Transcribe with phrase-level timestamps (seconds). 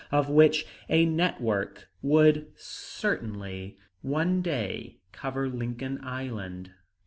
[0.11, 6.71] of which a network would certainly one day cover Lincoln Island.